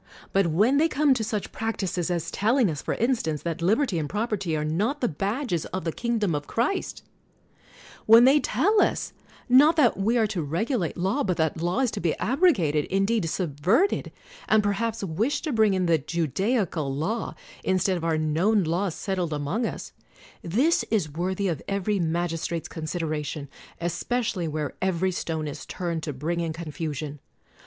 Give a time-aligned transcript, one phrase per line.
[0.33, 3.99] But when they come to such practises as telling us, for in stance, that liberty
[3.99, 7.03] and property are not the badges of the Kingdom of Christ;
[8.07, 9.13] when they tell us,
[9.47, 13.29] not that we are to regulate law, but that law is to be abrogated, indeed
[13.29, 14.11] subverted;
[14.49, 15.99] and per 125 THE WORLD'S FAMOUS ORATIONS haps wish to bring in the
[16.79, 19.91] Jndaical Law, instead of our known laws settled among us:
[20.41, 23.47] this is worthy of every magistrate's consideration,
[23.79, 27.19] es pecially where every stone is turned to bring in confusion.